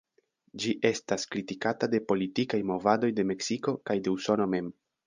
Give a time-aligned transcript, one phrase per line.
[0.63, 4.79] Ĝi estas kritikata de politikaj movadoj de Meksiko kaj de Usono mem.